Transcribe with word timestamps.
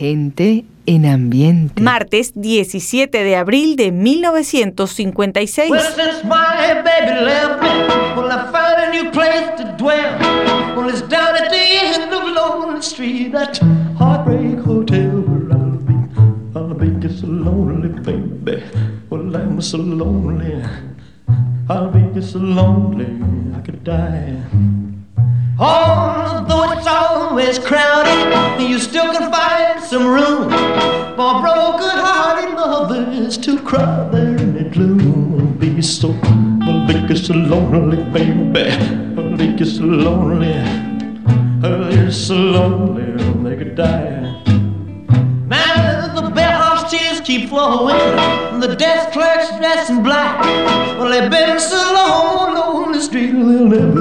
Gente 0.00 0.64
en 0.86 1.04
ambiente. 1.04 1.82
Martes 1.82 2.32
17 2.34 3.22
de 3.22 3.36
abril 3.36 3.76
de 3.76 3.92
1956. 3.92 5.70
Well, 5.70 5.82
since 5.94 6.24
my 6.24 6.80
baby 6.82 7.22
left 7.22 7.60
me, 7.60 7.68
well, 8.16 8.32
I 8.32 8.50
found 8.50 8.78
a 8.78 8.90
new 8.90 9.10
place 9.10 9.50
to 9.58 9.76
dwell. 9.76 10.18
Well, 10.74 10.88
it's 10.88 11.02
down 11.02 11.36
at 11.36 11.50
the 11.50 11.60
end 11.84 12.14
of 12.14 12.22
Lonely 12.34 12.80
Street, 12.80 13.32
that 13.32 13.60
heartbreak 13.98 14.60
hotel 14.64 15.20
where 15.20 15.52
I'll 15.52 15.76
be. 15.76 15.94
I'll 16.56 16.72
be 16.72 16.98
just 17.06 17.20
so 17.20 17.26
lonely, 17.26 17.90
baby. 18.00 18.62
Well, 19.10 19.36
I'm 19.36 19.60
so 19.60 19.76
lonely. 19.76 20.64
I'll 21.68 21.90
be 21.90 22.00
just 22.14 22.32
so 22.32 22.38
lonely, 22.38 23.04
I 23.54 23.60
could 23.60 23.84
die. 23.84 24.89
Although 25.62 26.72
it's 26.72 26.86
always 26.86 27.58
crowded, 27.58 28.60
you 28.66 28.78
still 28.78 29.12
can 29.12 29.30
find 29.30 29.78
some 29.82 30.06
room 30.06 30.48
for 31.16 31.42
broken-hearted 31.42 32.54
lovers 32.54 33.36
to 33.36 33.60
cry 33.60 34.08
there 34.10 34.38
in 34.38 34.54
the 34.54 34.64
gloom. 34.70 35.58
Be 35.58 35.82
so, 35.82 36.12
be 36.86 37.14
so 37.14 37.34
lonely, 37.34 38.02
baby. 38.04 38.72
Be 39.36 39.64
so 39.66 39.84
lonely. 39.84 40.56
You're 41.94 42.10
so 42.10 42.36
lonely, 42.36 43.22
they 43.44 43.56
could 43.62 43.74
die. 43.76 44.32
Man, 45.46 46.14
the 46.14 46.30
bellhop's 46.34 46.90
tears 46.90 47.20
keep 47.20 47.50
flowing. 47.50 47.96
And 47.96 48.62
the 48.62 48.74
desk 48.76 49.12
clerk's 49.12 49.50
dressed 49.58 49.90
in 49.90 50.02
black. 50.02 50.40
Well, 50.98 51.10
they've 51.10 51.30
been 51.30 51.60
so 51.60 51.76
long 51.76 52.56
on 52.56 52.92
the 52.92 53.00
street, 53.02 53.32
they'll 53.32 53.66
never, 53.66 53.99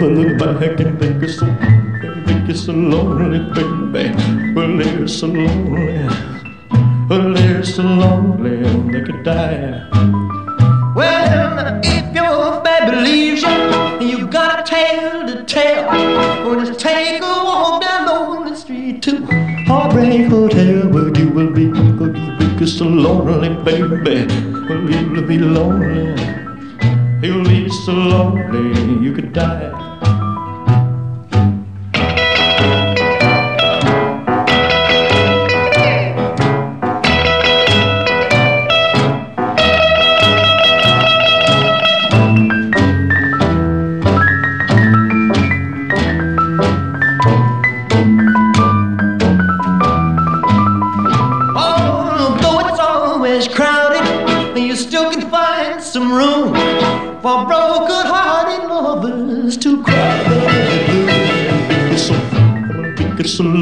look 0.00 0.38
back 0.38 0.80
and 0.80 0.98
think 0.98 1.22
it's 1.22 1.38
so, 1.38 1.46
think 2.26 2.48
it's 2.48 2.64
so 2.64 2.72
lonely, 2.72 3.38
baby. 3.54 4.52
Well, 4.54 4.76
they're 4.76 5.08
so 5.08 5.26
lonely. 5.26 6.08
Well, 7.08 7.34
they're 7.34 7.62
so 7.62 7.82
lonely, 7.82 8.62
they 8.92 9.02
could 9.02 9.22
die. 9.24 9.88
Well, 10.94 11.80
if 11.82 12.14
your 12.14 12.62
baby 12.62 12.96
leaves 12.96 13.42
you, 13.42 14.08
you 14.08 14.26
got 14.26 14.60
a 14.60 14.62
tale 14.70 15.26
to 15.26 15.44
tell. 15.44 15.86
Well, 15.86 16.64
just 16.64 16.80
take 16.80 17.20
a 17.20 17.24
walk 17.24 17.82
down 17.82 18.08
on 18.08 18.50
the 18.50 18.56
street 18.56 19.02
to 19.02 19.26
Heartbreak 19.66 20.28
Hotel, 20.28 20.88
where 20.88 21.16
you 21.18 21.28
will 21.30 21.50
be, 21.50 21.68
where 21.68 22.16
you 22.16 22.36
will 22.38 22.58
be 22.58 22.66
so 22.66 22.84
lonely, 22.86 23.50
baby. 23.64 24.26
Well, 24.68 24.90
you'll 24.90 25.22
be 25.22 25.38
lonely. 25.38 26.14
You'll 27.22 27.44
be 27.44 27.68
so 27.70 27.92
lonely, 27.92 29.02
you 29.02 29.12
could 29.12 29.32
die. 29.32 29.73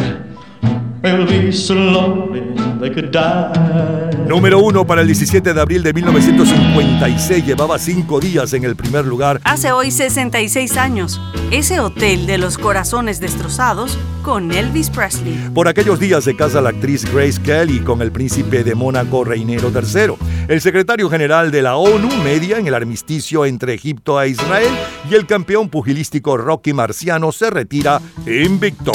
They'll 1.03 1.27
be 1.27 1.53
so 1.53 1.75
lonely 1.75 2.41
they 2.81 2.91
could 2.91 3.11
die. 3.11 4.27
Número 4.27 4.59
uno 4.59 4.85
para 4.85 5.03
el 5.03 5.07
17 5.07 5.55
de 5.55 5.61
abril 5.61 5.83
de 5.83 5.93
1956. 5.93 7.47
Llevaba 7.47 7.79
cinco 7.79 8.19
días 8.21 8.53
en 8.53 8.65
el 8.65 8.75
primer 8.75 9.05
lugar. 9.05 9.41
Hace 9.45 9.73
hoy 9.73 9.91
66 9.91 10.77
años, 10.77 11.21
ese 11.51 11.81
hotel 11.81 12.27
de 12.27 12.39
los 12.39 12.59
corazones 12.59 13.21
destrozados 13.21 13.97
con 14.23 14.51
Elvis 14.51 14.91
Presley. 14.91 15.51
Por 15.55 15.69
aquellos 15.69 16.01
días 16.01 16.25
se 16.25 16.35
casa 16.35 16.61
la 16.61 16.71
actriz 16.71 17.05
Grace 17.13 17.41
Kelly 17.41 17.79
con 17.79 18.03
el 18.03 18.11
príncipe 18.11 18.65
de 18.65 18.75
Mónaco 18.75 19.23
Reinero 19.23 19.71
III. 19.71 20.15
El 20.49 20.61
secretario 20.61 21.11
general 21.11 21.51
de 21.51 21.61
la 21.61 21.75
ONU 21.75 22.09
media 22.23 22.59
en 22.59 22.69
el 22.69 22.75
armisticio 22.75 23.45
entre 23.45 23.75
Egipto 23.75 24.23
e 24.23 24.29
Israel 24.29 24.71
y 25.11 25.17
el 25.17 25.27
campeón 25.27 25.69
pugilístico 25.69 26.37
Rocky 26.37 26.73
Marciano 26.73 27.33
se 27.33 27.51
retira 27.51 28.01
invicto. 28.25 28.93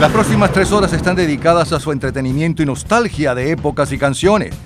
Las 0.00 0.10
próximas 0.10 0.52
tres 0.52 0.72
horas 0.72 0.92
están 0.92 1.14
dedicadas 1.14 1.72
a 1.72 1.78
su 1.78 1.92
entretenimiento 1.92 2.64
y 2.64 2.66
nostalgia 2.66 3.36
de 3.36 3.52
épocas 3.52 3.92
y 3.92 3.98
canciones. 3.98 4.56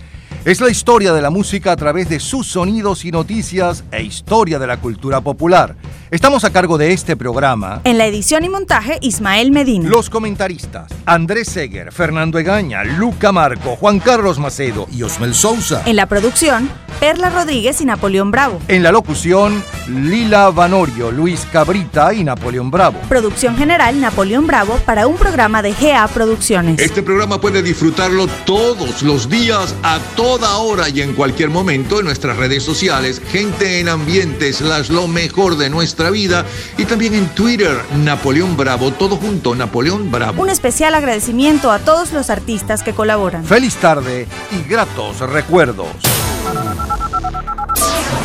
Es 0.43 0.59
la 0.63 0.71
historia 0.71 1.13
de 1.13 1.21
la 1.21 1.29
música 1.29 1.71
a 1.73 1.77
través 1.77 2.09
de 2.09 2.19
sus 2.19 2.47
sonidos 2.47 3.05
y 3.05 3.13
noticias 3.13 3.85
e 3.93 4.03
historia 4.03 4.59
de 4.59 4.67
la 4.67 4.79
cultura 4.79 5.21
popular. 5.21 5.77
Estamos 6.11 6.45
a 6.45 6.51
cargo 6.51 6.79
de 6.79 6.95
este 6.95 7.15
programa. 7.15 7.83
En 7.85 7.99
la 7.99 8.07
edición 8.07 8.43
y 8.43 8.49
montaje, 8.49 8.99
Ismael 9.03 9.53
Medina. 9.53 9.91
Los 9.91 10.09
comentaristas: 10.09 10.91
Andrés 11.05 11.49
Seger, 11.49 11.93
Fernando 11.93 12.39
Egaña, 12.39 12.83
Luca 12.85 13.33
Marco, 13.33 13.77
Juan 13.77 14.01
Carlos 14.01 14.39
Macedo 14.39 14.89
y 14.91 15.03
Osmel 15.03 15.35
Sousa. 15.35 15.83
En 15.85 15.97
la 15.97 16.07
producción, 16.07 16.71
Perla 17.01 17.31
Rodríguez 17.31 17.81
y 17.83 17.85
Napoleón 17.85 18.31
Bravo. 18.31 18.61
En 18.67 18.83
la 18.83 18.93
locución, 18.93 19.63
Lila 19.89 20.51
Vanorio, 20.51 21.13
Luis 21.13 21.47
Cabrita 21.53 22.13
y 22.13 22.25
Napoleón 22.25 22.71
Bravo. 22.71 22.99
Producción 23.09 23.57
general, 23.57 24.01
Napoleón 24.01 24.47
Bravo 24.47 24.77
para 24.87 25.07
un 25.07 25.17
programa 25.17 25.63
de 25.63 25.73
GA 25.73 26.09
Producciones. 26.09 26.81
Este 26.81 27.03
programa 27.03 27.41
puede 27.41 27.63
disfrutarlo 27.63 28.27
todos 28.47 29.03
los 29.03 29.29
días, 29.29 29.75
a 29.83 29.99
toda 30.31 30.59
hora 30.59 30.89
y 30.89 31.01
en 31.01 31.15
cualquier 31.15 31.51
momento 31.51 31.99
en 31.99 32.05
nuestras 32.05 32.37
redes 32.37 32.63
sociales, 32.63 33.21
gente 33.33 33.81
en 33.81 33.89
ambiente, 33.89 34.53
slash 34.53 34.89
lo 34.89 35.09
mejor 35.09 35.57
de 35.57 35.69
nuestra 35.69 36.09
vida 36.09 36.47
y 36.79 36.85
también 36.85 37.15
en 37.15 37.27
Twitter, 37.31 37.77
Napoleón 38.05 38.57
Bravo, 38.57 38.93
todo 38.93 39.17
junto, 39.17 39.57
Napoleón 39.57 40.13
Bravo. 40.13 40.41
Un 40.41 40.49
especial 40.49 40.95
agradecimiento 40.95 41.73
a 41.73 41.81
todos 41.81 42.13
los 42.13 42.31
artistas 42.31 42.85
que 42.85 42.93
colaboran. 42.93 43.45
Feliz 43.45 43.75
tarde 43.75 44.29
y 44.53 44.71
gratos 44.71 45.19
recuerdos. 45.19 45.89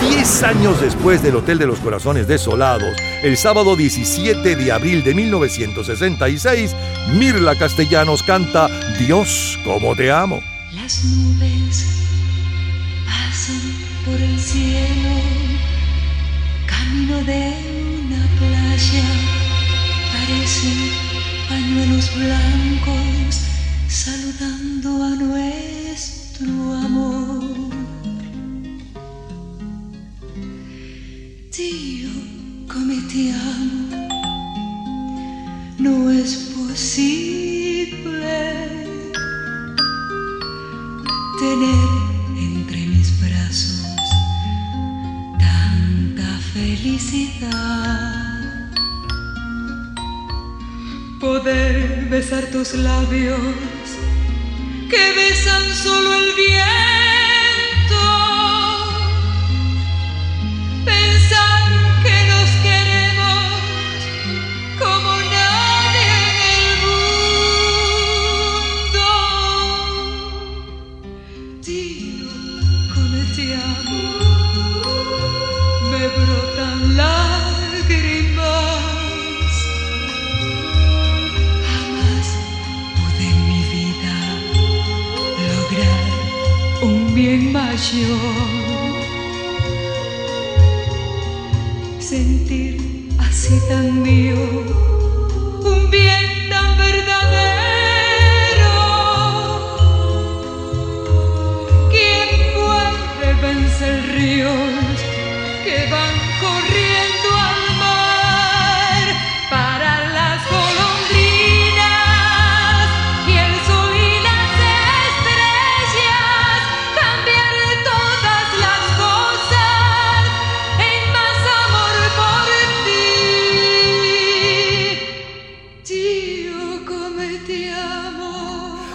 Diez 0.08 0.44
años 0.44 0.80
después 0.80 1.24
del 1.24 1.38
Hotel 1.38 1.58
de 1.58 1.66
los 1.66 1.80
Corazones 1.80 2.28
Desolados, 2.28 2.96
el 3.24 3.36
sábado 3.36 3.76
17 3.76 4.56
de 4.56 4.72
abril 4.72 5.04
de 5.04 5.16
1966, 5.16 6.76
Mirla 7.18 7.58
Castellanos 7.58 8.22
canta 8.22 8.68
Dios, 9.00 9.58
como 9.66 9.96
te 9.96 10.12
amo. 10.12 10.40
Las 10.76 11.06
nubes 11.06 11.86
pasan 13.06 13.62
por 14.04 14.20
el 14.20 14.38
cielo, 14.38 15.16
camino 16.68 17.24
de 17.24 17.54
una 18.06 18.28
playa, 18.38 19.06
parecen 20.12 20.92
pañuelos 21.48 22.14
blancos 22.16 23.42
saludando 23.88 25.04
a 25.06 25.10
nuestro 25.12 26.74
amor. 26.74 27.46
Dio, 31.56 32.10
come 32.68 32.98
ti 33.08 33.30
amo, 33.32 34.08
no 35.80 36.12
es 36.12 36.52
posible 36.54 37.46
tener 41.38 41.90
entre 42.38 42.78
mis 42.88 43.20
brazos 43.20 43.86
tanta 45.38 46.40
felicidad. 46.54 47.52
Poder 51.20 52.08
besar 52.10 52.44
tus 52.52 52.74
labios 52.74 53.40
que 54.90 55.14
besan 55.16 55.74
solo 55.74 56.14
el 56.14 56.36
viento. 56.36 56.95
pasión. 87.76 88.20
Sentir 92.00 93.10
así 93.20 93.60
tan 93.68 94.02
vivo 94.02 94.95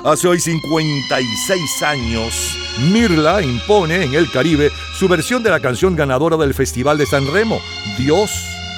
Hace 0.02 0.29
hoy 0.29 0.41
56 0.41 1.82
años, 1.82 2.56
Mirla 2.91 3.43
impone 3.43 4.02
en 4.02 4.14
el 4.14 4.31
Caribe 4.31 4.73
su 4.99 5.08
versión 5.08 5.43
de 5.43 5.50
la 5.50 5.61
canción 5.61 5.94
ganadora 5.94 6.38
del 6.38 6.55
Festival 6.55 6.97
de 6.97 7.05
San 7.05 7.31
Remo, 7.31 7.61
Dios, 7.99 8.31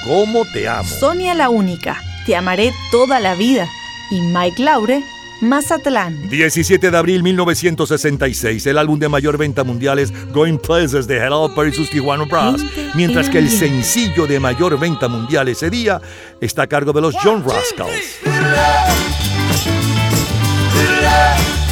cómo 0.03 0.43
te 0.51 0.67
amo. 0.67 0.89
Sonia 0.99 1.33
la 1.33 1.47
única, 1.47 2.03
te 2.25 2.35
amaré 2.35 2.73
toda 2.91 3.21
la 3.21 3.35
vida. 3.35 3.69
Y 4.11 4.19
Mike 4.19 4.61
Laure, 4.61 5.01
Mazatlán. 5.39 6.27
17 6.27 6.91
de 6.91 6.97
abril 6.97 7.23
1966, 7.23 8.65
el 8.67 8.77
álbum 8.77 8.99
de 8.99 9.07
mayor 9.07 9.37
venta 9.37 9.63
mundial 9.63 9.99
es 9.99 10.11
Going 10.33 10.57
Places 10.57 11.07
de 11.07 11.19
Hello 11.19 11.55
Perry 11.55 11.73
sus 11.73 11.89
Tijuana 11.89 12.25
Brass, 12.25 12.61
mientras 12.95 13.29
que 13.29 13.39
el 13.39 13.49
sencillo 13.49 14.27
de 14.27 14.41
mayor 14.41 14.77
venta 14.77 15.07
mundial 15.07 15.47
ese 15.47 15.69
día 15.69 16.01
está 16.41 16.63
a 16.63 16.67
cargo 16.67 16.91
de 16.91 16.99
los 16.99 17.15
John 17.23 17.45
Rascals. 17.47 19.12
love 21.03 21.62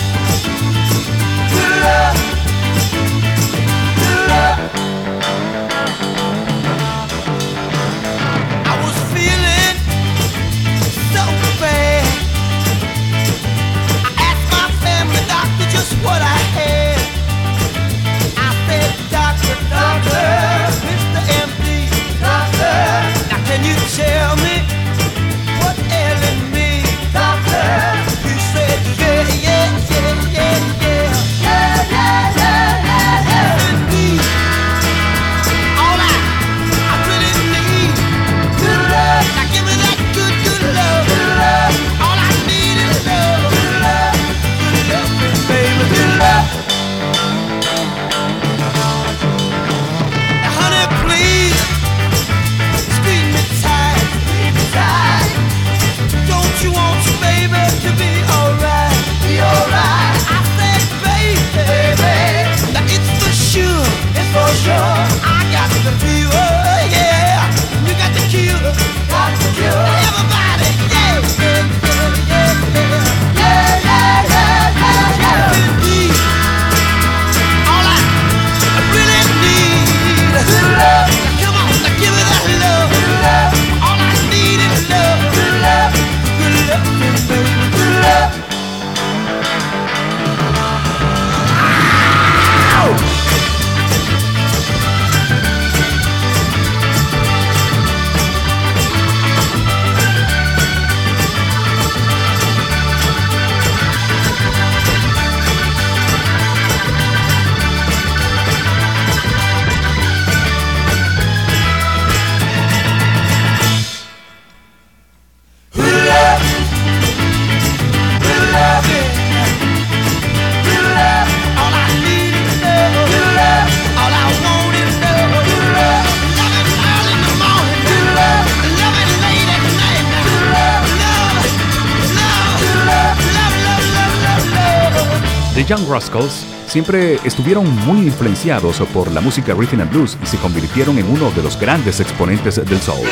Siempre 136.68 137.16
estuvieron 137.24 137.74
muy 137.86 138.00
influenciados 138.08 138.80
por 138.94 139.12
la 139.12 139.22
música 139.22 139.54
rhythm 139.54 139.82
and 139.82 139.92
blues 139.92 140.18
y 140.22 140.26
se 140.26 140.38
convirtieron 140.38 140.98
en 140.98 141.10
uno 141.10 141.32
de 141.32 141.44
los 141.44 141.60
grandes 141.60 142.00
exponentes 142.00 142.56
del 142.66 142.80
soul. 142.80 143.08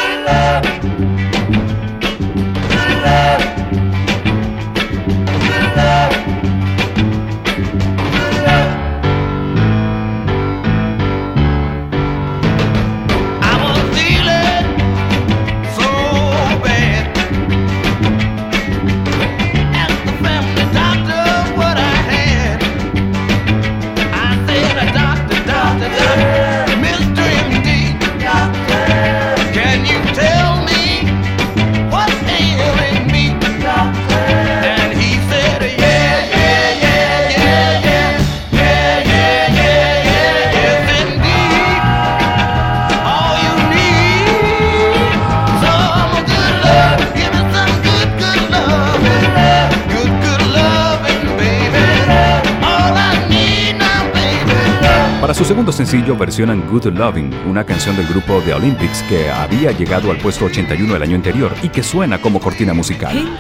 sencillo 55.90 56.16
versionan 56.16 56.68
Good 56.70 56.86
Loving, 56.94 57.34
una 57.48 57.64
canción 57.64 57.96
del 57.96 58.06
grupo 58.06 58.44
The 58.46 58.54
Olympics 58.54 59.02
que 59.10 59.32
había 59.32 59.72
llegado 59.72 60.12
al 60.12 60.18
puesto 60.18 60.46
81 60.46 60.96
el 60.96 61.02
año 61.02 61.16
anterior 61.16 61.52
y 61.64 61.70
que 61.70 61.82
suena 61.82 62.22
como 62.22 62.40
cortina 62.40 62.76
musical. 62.76 63.40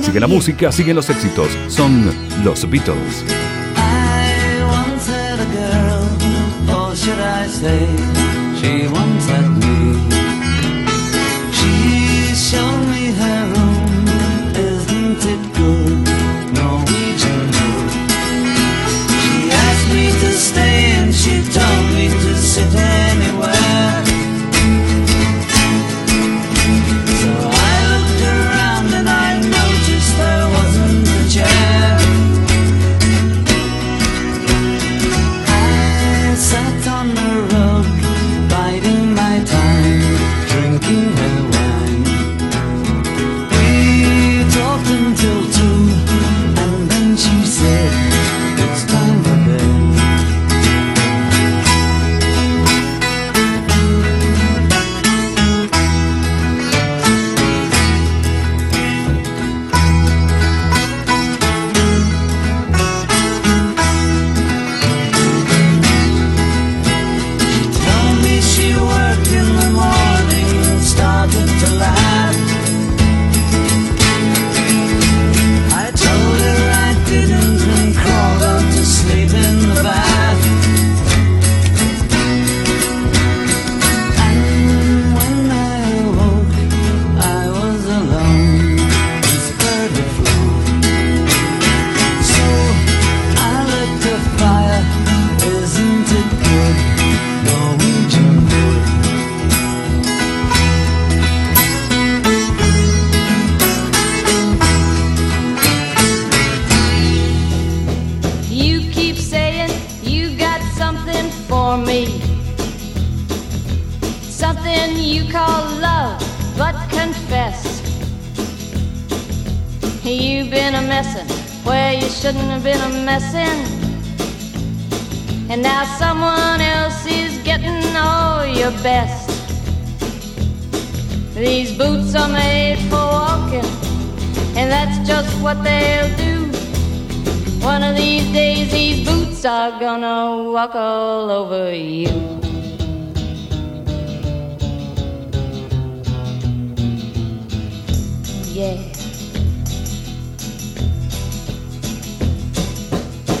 Sigue 0.00 0.18
la 0.18 0.26
música, 0.26 0.72
siguen 0.72 0.96
los 0.96 1.10
éxitos. 1.10 1.50
Son 1.68 2.10
los 2.42 2.70
Beatles. 2.70 3.26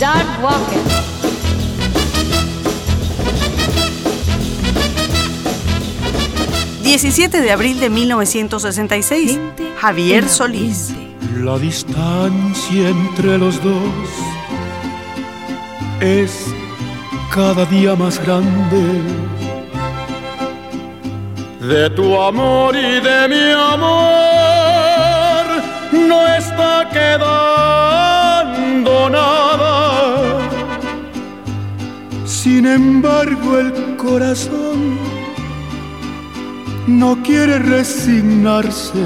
Start 0.00 0.24
walking. 0.40 0.80
17 6.82 7.42
de 7.42 7.50
abril 7.50 7.78
de 7.78 7.90
1966. 7.90 9.38
Javier 9.78 10.26
Solís. 10.26 10.94
La 11.36 11.58
distancia 11.58 12.88
entre 12.88 13.36
los 13.36 13.62
dos 13.62 13.74
es 16.00 16.46
cada 17.34 17.66
día 17.66 17.94
más 17.94 18.18
grande. 18.24 19.02
De 21.60 21.90
tu 21.90 22.18
amor 22.18 22.74
y 22.74 23.00
de 23.00 23.28
mi 23.28 23.50
amor 23.52 24.00
no 25.92 26.26
está 26.26 26.88
quedando 26.90 27.20
nada. 29.10 29.49
Sin 32.42 32.64
embargo, 32.64 33.58
el 33.58 33.98
corazón 33.98 34.96
no 36.86 37.22
quiere 37.22 37.58
resignarse 37.58 39.04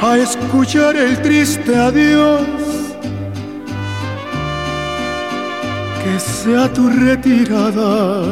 a 0.00 0.16
escuchar 0.18 0.94
el 0.94 1.20
triste 1.20 1.74
adiós. 1.76 2.46
Que 6.04 6.20
sea 6.20 6.72
tu 6.72 6.88
retirada 6.88 8.22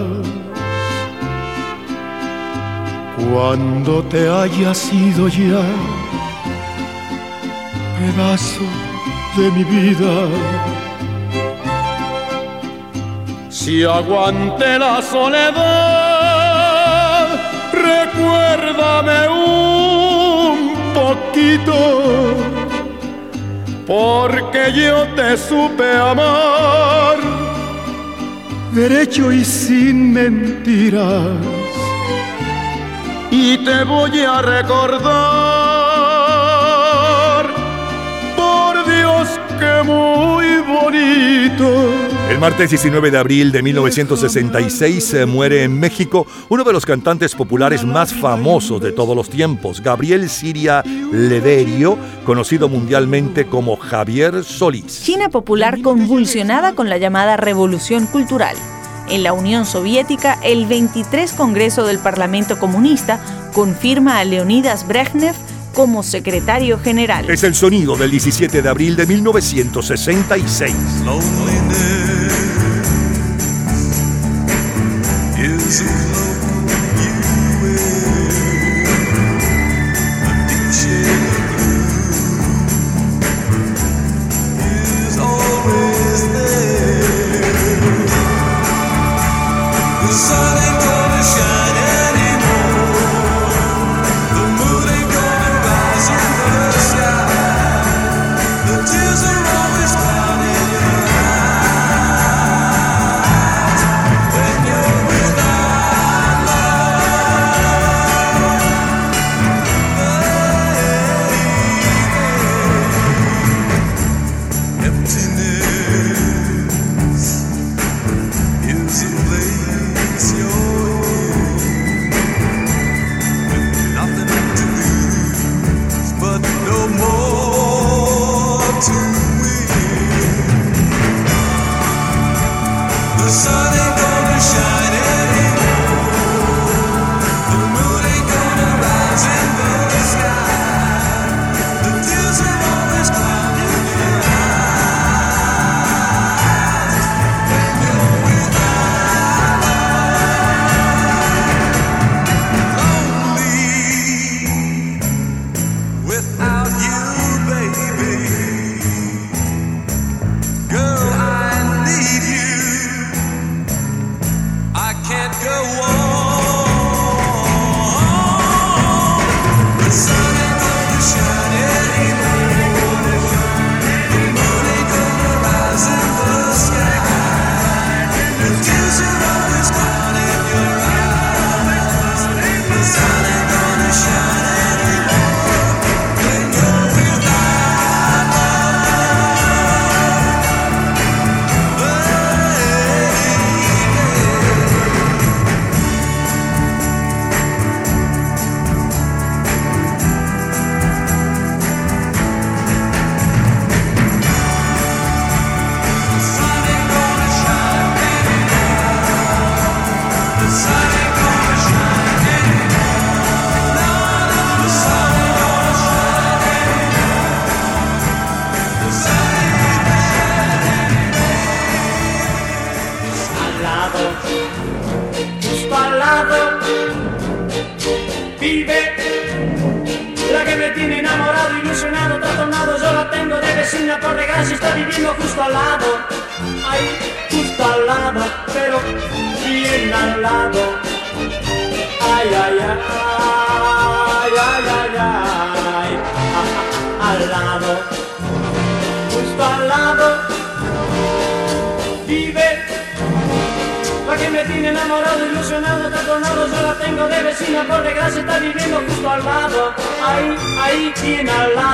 cuando 3.29 4.05
te 4.05 4.29
hayas 4.29 4.93
ido 4.93 5.27
ya, 5.27 5.65
pedazo 7.99 8.67
de 9.37 9.51
mi 9.51 9.65
vida. 9.65 10.82
Si 13.65 13.85
aguante 13.85 14.77
la 14.77 15.01
soledad, 15.01 15.59
recuérdame 17.73 19.29
un 19.29 20.75
poquito, 20.93 22.35
porque 23.87 24.73
yo 24.75 25.07
te 25.15 25.37
supe 25.37 25.97
amar, 25.97 27.19
derecho 28.73 29.31
y 29.31 29.45
sin 29.45 30.13
mentiras, 30.13 31.39
y 33.31 33.59
te 33.59 33.85
voy 33.85 34.23
a 34.23 34.43
recordar, 34.43 35.05
por 38.37 38.85
Dios 38.85 39.39
que 39.61 39.85
muy 39.85 40.57
bonito. 40.63 42.12
El 42.31 42.39
martes 42.39 42.71
19 42.71 43.11
de 43.11 43.19
abril 43.19 43.53
de 43.53 43.63
1966 43.63 45.05
se 45.05 45.27
muere 45.27 45.65
en 45.65 45.79
México 45.79 46.27
uno 46.49 46.65
de 46.65 46.73
los 46.73 46.87
cantantes 46.87 47.35
populares 47.35 47.85
más 47.85 48.15
famosos 48.15 48.81
de 48.81 48.93
todos 48.93 49.15
los 49.15 49.29
tiempos, 49.29 49.83
Gabriel 49.83 50.31
Siria 50.31 50.83
Lederio, 51.13 51.99
conocido 52.25 52.69
mundialmente 52.69 53.47
como 53.47 53.77
Javier 53.77 54.45
Solís. 54.45 55.03
China 55.03 55.29
popular 55.29 55.83
convulsionada 55.83 56.75
con 56.75 56.89
la 56.89 56.97
llamada 56.97 57.37
Revolución 57.37 58.07
Cultural. 58.07 58.57
En 59.11 59.23
la 59.23 59.35
Unión 59.35 59.67
Soviética, 59.67 60.39
el 60.43 60.67
23 60.67 61.33
Congreso 61.33 61.85
del 61.85 61.99
Parlamento 61.99 62.59
Comunista 62.59 63.21
confirma 63.53 64.19
a 64.19 64.25
Leonidas 64.25 64.87
Brezhnev 64.87 65.35
como 65.73 66.03
secretario 66.03 66.79
general. 66.79 67.29
Es 67.31 67.43
el 67.45 67.55
sonido 67.55 67.97
del 67.97 68.11
17 68.11 68.63
de 68.63 68.69
abril 68.69 68.97
de 68.97 69.07
1966. 69.07 71.03
is 71.73 72.22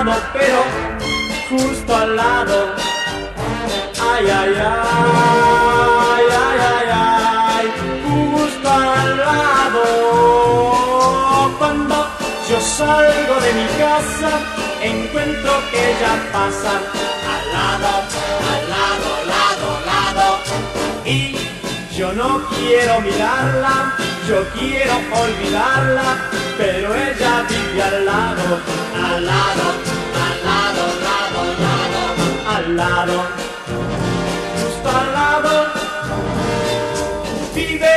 pero 0.05 0.63
justo 1.51 1.97
al 1.97 2.15
lado, 2.15 2.73
ay, 4.01 4.27
ay, 4.31 4.55
ay, 4.55 4.65
ay, 6.15 6.59
ay, 6.61 6.89
ay, 6.93 7.67
justo 8.07 8.69
al 8.71 9.19
lado, 9.19 9.83
cuando 11.59 11.97
yo 12.49 12.61
salgo 12.61 13.41
de 13.41 13.53
mi 13.55 13.67
casa, 13.77 14.31
encuentro 14.83 15.53
que 15.73 15.91
ella 15.91 16.15
pasa 16.33 16.75
al 17.35 17.45
lado, 17.53 17.89
al 18.53 18.63
lado, 18.71 19.11
lado, 19.35 19.69
lado, 19.85 20.27
y 21.05 21.37
yo 21.97 22.13
no 22.13 22.41
quiero 22.51 23.01
mirarla, 23.01 23.97
yo 24.29 24.49
quiero 24.57 24.95
olvidarla, 24.95 26.09
pero 26.57 26.95
ella 26.95 27.45
vive 27.49 27.83
al 27.83 28.05
lado, 28.05 28.61
al 28.95 29.27
lado, 29.27 29.88
justo 32.77 32.85
al 34.91 35.13
lado, 35.13 35.67
vive 37.55 37.95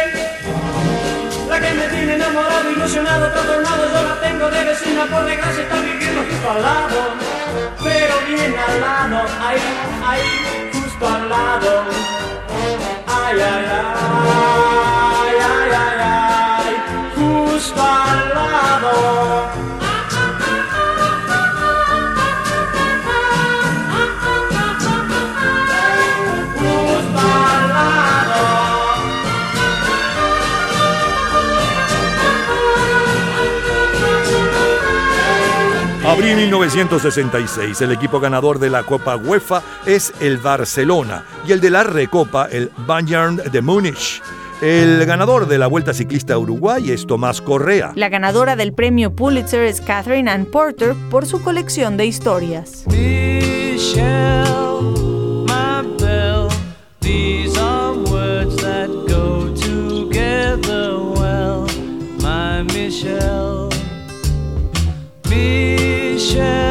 la 1.50 1.60
que 1.60 1.74
me 1.74 1.88
tiene 1.90 2.14
enamorado, 2.16 2.72
ilusionado, 2.72 3.30
trastornado, 3.32 3.86
yo 3.94 4.02
la 4.08 4.22
tengo 4.22 4.50
de 4.50 4.64
vecina, 4.64 5.06
por 5.08 5.26
desgracia 5.26 5.64
está 5.64 5.76
viviendo 5.76 6.22
justo 6.22 6.52
al 6.52 6.62
lado, 6.62 7.02
pero 7.84 8.16
bien 8.28 8.56
al 8.58 8.80
lado, 8.82 9.26
ahí, 9.46 9.60
ahí, 10.08 10.70
justo 10.74 11.06
al 11.06 11.30
lado. 11.30 11.84
Ay, 13.08 13.42
ay, 13.42 13.66
ay, 13.72 15.38
ay, 15.52 15.70
ay, 15.76 16.00
ay, 16.00 16.76
justo 17.16 17.82
al 17.82 18.30
lado. 18.30 19.61
Abril 36.32 36.48
1966, 36.48 37.82
el 37.82 37.92
equipo 37.92 38.22
ganador 38.22 38.58
de 38.58 38.70
la 38.70 38.84
Copa 38.84 39.18
UEFA 39.18 39.62
es 39.86 40.14
el 40.22 40.38
Barcelona 40.38 41.26
y 41.46 41.52
el 41.52 41.60
de 41.60 41.70
la 41.70 41.84
Recopa 41.84 42.48
el 42.50 42.72
Bayern 42.88 43.36
de 43.52 43.62
Múnich. 43.62 44.22
El 44.62 45.06
ganador 45.06 45.46
de 45.46 45.58
la 45.58 45.68
Vuelta 45.68 45.94
Ciclista 45.94 46.36
a 46.36 46.38
Uruguay 46.38 46.90
es 46.92 47.06
Tomás 47.06 47.42
Correa. 47.42 47.92
La 47.96 48.08
ganadora 48.08 48.56
del 48.56 48.72
premio 48.72 49.14
Pulitzer 49.14 49.64
es 49.64 49.82
Catherine 49.82 50.32
Ann 50.32 50.46
Porter 50.46 50.96
por 51.10 51.26
su 51.26 51.42
colección 51.42 51.98
de 51.98 52.06
historias. 52.06 52.86
Michelle, 52.88 54.46
my 55.48 55.84
belle, 56.00 56.48
these 57.02 57.60
are 57.60 57.92
words 58.10 58.56
that 58.62 58.88
go 59.10 59.54
together 59.54 60.94
well, 61.14 61.68
my 62.22 62.64
Michelle. 62.74 63.70
Michelle, 66.34 66.71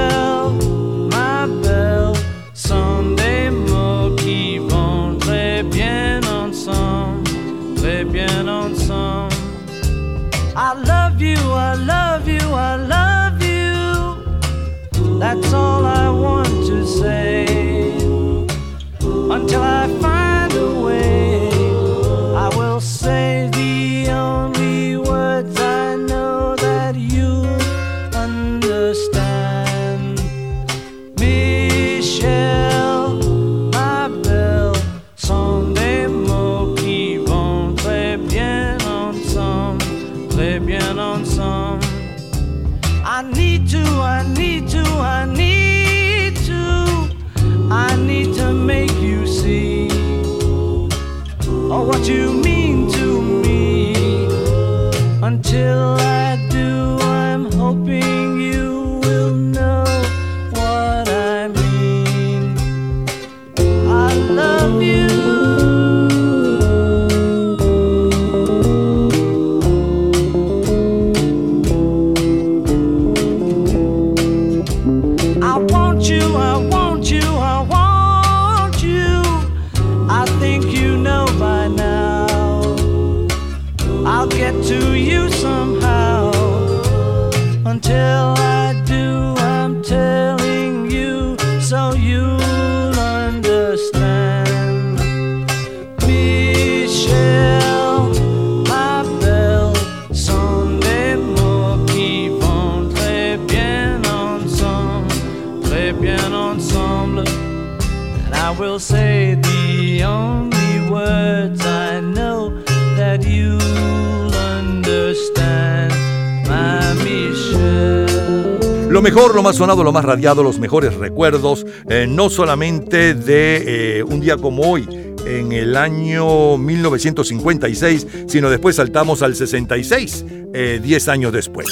Lo 118.91 119.01
mejor, 119.01 119.35
lo 119.35 119.43
más 119.43 119.57
sonado, 119.57 119.83
lo 119.83 119.93
más 119.93 120.05
radiado, 120.05 120.43
los 120.43 120.59
mejores 120.59 120.95
recuerdos, 120.95 121.65
eh, 121.89 122.07
no 122.07 122.29
solamente 122.29 123.15
de 123.15 123.99
eh, 123.99 124.03
un 124.03 124.21
día 124.21 124.37
como 124.37 124.71
hoy, 124.71 124.87
en 125.25 125.53
el 125.53 125.75
año 125.75 126.59
1956, 126.59 128.07
sino 128.27 128.51
después 128.51 128.77
saltamos 128.77 129.23
al 129.23 129.37
66, 129.37 130.27
eh, 130.53 130.81
10 130.83 131.09
años 131.09 131.33
después. 131.33 131.67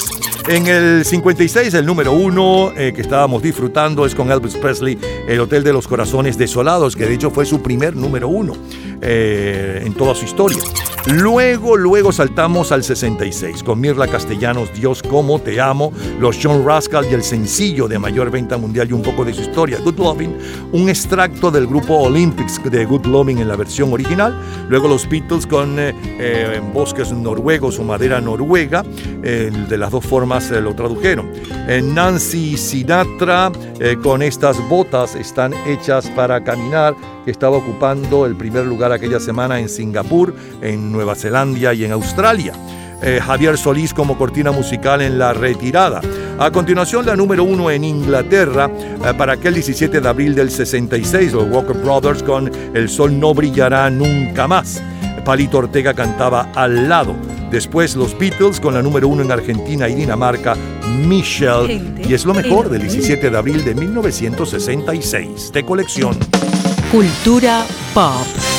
En 0.47 0.67
el 0.67 1.05
56, 1.05 1.73
el 1.73 1.85
número 1.85 2.13
uno 2.13 2.71
eh, 2.75 2.93
que 2.93 3.01
estábamos 3.01 3.43
disfrutando 3.43 4.05
es 4.05 4.15
con 4.15 4.31
Elvis 4.31 4.55
Presley, 4.55 4.97
El 5.27 5.39
Hotel 5.41 5.63
de 5.63 5.73
los 5.73 5.87
Corazones 5.87 6.37
Desolados, 6.37 6.95
que 6.95 7.05
de 7.05 7.13
hecho 7.13 7.29
fue 7.29 7.45
su 7.45 7.61
primer 7.61 7.95
número 7.95 8.27
uno 8.27 8.53
eh, 9.01 9.83
en 9.85 9.93
toda 9.93 10.15
su 10.15 10.25
historia. 10.25 10.59
Luego, 11.07 11.77
luego 11.77 12.11
saltamos 12.11 12.71
al 12.71 12.83
66 12.83 13.63
con 13.63 13.79
Mirla 13.79 14.07
Castellanos, 14.07 14.73
Dios 14.73 15.01
como 15.01 15.39
te 15.39 15.59
amo, 15.61 15.93
los 16.19 16.37
John 16.41 16.65
Rascal 16.65 17.05
y 17.09 17.13
el 17.13 17.23
sencillo 17.23 17.87
de 17.87 17.97
mayor 17.97 18.29
venta 18.29 18.57
mundial 18.57 18.89
y 18.89 18.93
un 18.93 19.01
poco 19.01 19.23
de 19.23 19.33
su 19.33 19.41
historia, 19.41 19.79
Good 19.83 19.97
Loving, 19.97 20.37
un 20.73 20.89
extracto 20.89 21.51
del 21.51 21.67
grupo 21.67 21.95
Olympics 21.95 22.61
de 22.63 22.85
Good 22.85 23.05
Loving 23.05 23.39
en 23.39 23.47
la 23.47 23.55
versión 23.55 23.93
original. 23.93 24.37
Luego 24.67 24.87
los 24.87 25.09
Beatles 25.09 25.47
con 25.47 25.79
eh, 25.79 25.95
eh, 26.19 26.61
bosques 26.73 27.11
noruegos 27.11 27.79
o 27.79 27.83
madera 27.83 28.19
noruega, 28.19 28.83
eh, 29.23 29.51
de 29.67 29.77
las 29.77 29.91
dos 29.91 30.05
formas 30.05 30.51
eh, 30.51 30.61
lo 30.61 30.75
tradujeron. 30.75 31.31
Eh, 31.67 31.81
Nancy 31.81 32.57
Sinatra 32.57 33.51
eh, 33.79 33.97
con 34.01 34.21
estas 34.21 34.57
botas 34.67 35.15
están 35.15 35.53
hechas 35.65 36.09
para 36.09 36.43
caminar, 36.43 36.95
que 37.25 37.31
estaba 37.31 37.57
ocupando 37.57 38.25
el 38.25 38.35
primer 38.35 38.65
lugar 38.65 38.88
aquella 38.91 39.19
semana 39.19 39.59
en 39.59 39.69
Singapur, 39.69 40.33
en 40.61 40.91
Nueva 40.91 41.15
Zelanda 41.15 41.73
y 41.73 41.85
en 41.85 41.91
Australia. 41.91 42.53
Eh, 43.01 43.19
Javier 43.25 43.57
Solís 43.57 43.93
como 43.93 44.17
cortina 44.17 44.51
musical 44.51 45.01
en 45.01 45.17
La 45.17 45.33
Retirada. 45.33 46.01
A 46.37 46.51
continuación, 46.51 47.05
la 47.05 47.15
número 47.15 47.43
uno 47.43 47.71
en 47.71 47.83
Inglaterra 47.83 48.69
eh, 48.69 49.13
para 49.17 49.33
aquel 49.33 49.53
17 49.53 50.01
de 50.01 50.07
abril 50.07 50.35
del 50.35 50.51
66, 50.51 51.33
los 51.33 51.49
Walker 51.49 51.77
Brothers 51.77 52.23
con 52.23 52.51
El 52.73 52.89
Sol 52.89 53.17
no 53.17 53.33
brillará 53.33 53.89
nunca 53.89 54.47
más. 54.47 54.81
Palito 55.23 55.59
Ortega 55.59 55.93
cantaba 55.93 56.49
al 56.55 56.89
lado. 56.89 57.15
Después 57.51 57.95
los 57.95 58.17
Beatles 58.17 58.59
con 58.59 58.73
la 58.73 58.81
número 58.81 59.07
uno 59.07 59.23
en 59.23 59.31
Argentina 59.31 59.87
y 59.87 59.95
Dinamarca, 59.95 60.55
Michelle. 61.05 61.81
Y 62.07 62.13
es 62.13 62.25
lo 62.25 62.33
mejor 62.33 62.69
del 62.69 62.81
17 62.81 63.29
de 63.29 63.37
abril 63.37 63.63
de 63.63 63.75
1966, 63.75 65.51
de 65.51 65.63
colección. 65.63 66.17
Cultura 66.91 67.65
pop. 67.93 68.58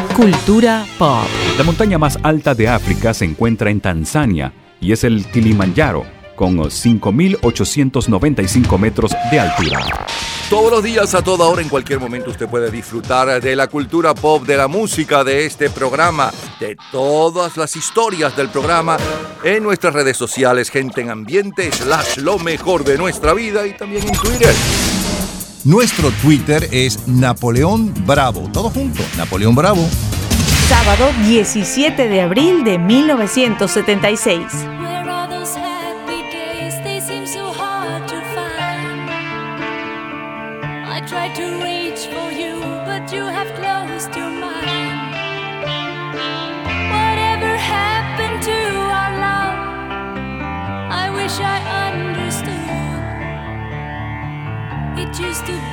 Cultura 0.15 0.85
pop. 0.99 1.25
La 1.57 1.63
montaña 1.63 1.97
más 1.97 2.19
alta 2.21 2.53
de 2.53 2.67
África 2.67 3.11
se 3.13 3.25
encuentra 3.25 3.71
en 3.71 3.79
Tanzania 3.79 4.51
y 4.81 4.91
es 4.91 5.05
el 5.05 5.25
Kilimanjaro, 5.25 6.05
con 6.35 6.57
5.895 6.57 8.77
metros 8.77 9.15
de 9.31 9.39
altura. 9.39 10.05
Todos 10.49 10.69
los 10.69 10.83
días, 10.83 11.15
a 11.15 11.21
toda 11.21 11.47
hora, 11.47 11.61
en 11.61 11.69
cualquier 11.69 12.01
momento, 12.01 12.29
usted 12.29 12.49
puede 12.49 12.69
disfrutar 12.69 13.41
de 13.41 13.55
la 13.55 13.67
cultura 13.67 14.13
pop, 14.13 14.45
de 14.45 14.57
la 14.57 14.67
música, 14.67 15.23
de 15.23 15.45
este 15.45 15.69
programa, 15.69 16.29
de 16.59 16.75
todas 16.91 17.55
las 17.55 17.77
historias 17.77 18.35
del 18.35 18.49
programa 18.49 18.97
en 19.45 19.63
nuestras 19.63 19.93
redes 19.93 20.17
sociales, 20.17 20.69
gente 20.69 20.99
en 20.99 21.09
ambiente, 21.09 21.71
slash 21.71 22.17
lo 22.17 22.37
mejor 22.37 22.83
de 22.83 22.97
nuestra 22.97 23.33
vida 23.33 23.65
y 23.65 23.77
también 23.77 24.05
en 24.05 24.13
Twitter. 24.13 24.53
Nuestro 25.63 26.09
Twitter 26.23 26.67
es 26.71 27.07
Napoleón 27.07 27.93
Bravo. 28.07 28.49
Todo 28.51 28.71
junto, 28.71 29.03
Napoleón 29.15 29.53
Bravo. 29.53 29.87
Sábado 30.67 31.11
17 31.27 32.09
de 32.09 32.21
abril 32.21 32.63
de 32.63 32.79
1976. 32.79 34.41
Used 55.21 55.45
to 55.45 55.70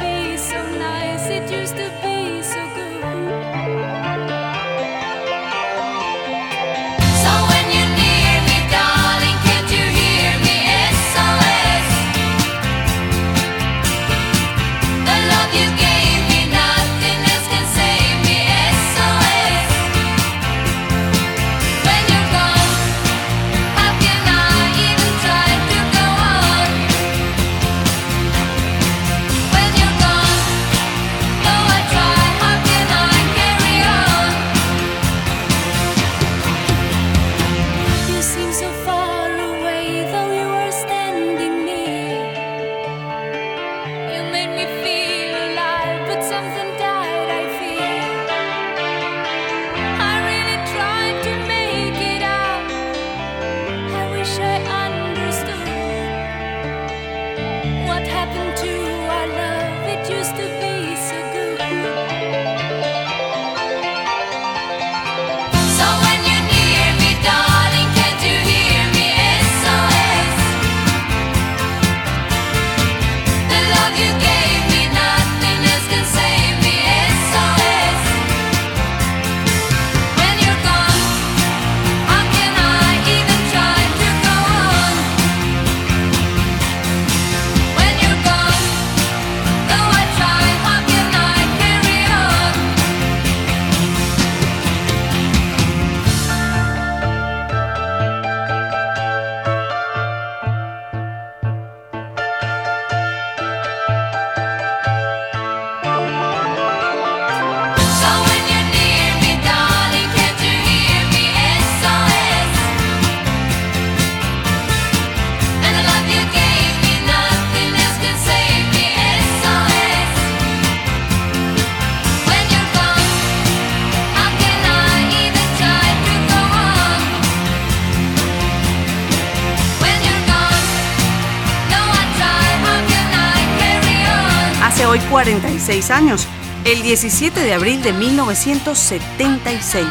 46 135.10 135.90
años, 135.90 136.26
el 136.64 136.82
17 136.82 137.40
de 137.40 137.54
abril 137.54 137.82
de 137.82 137.92
1976, 137.92 139.86